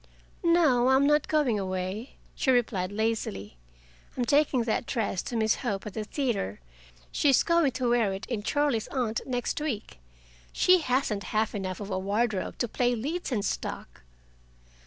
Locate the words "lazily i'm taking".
2.91-4.63